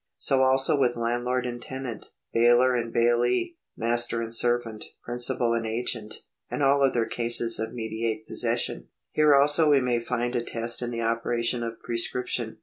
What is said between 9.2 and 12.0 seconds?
also we may find a test in the operation of